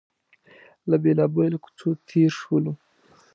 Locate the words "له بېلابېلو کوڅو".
0.89-1.89